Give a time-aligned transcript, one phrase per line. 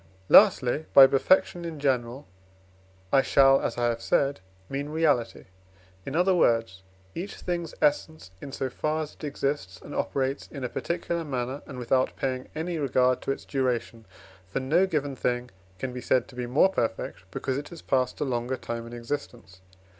[0.29, 2.27] Lastly, by perfection in general
[3.13, 5.43] I shall, as I have said, mean reality
[6.07, 6.81] in other words,
[7.13, 11.61] each thing's essence, in so far as it exists, and operates in a particular manner,
[11.67, 14.05] and without paying any regard to its duration.
[14.47, 18.19] For no given thing can be said to be more perfect, because it has passed
[18.19, 19.61] a longer time in existence.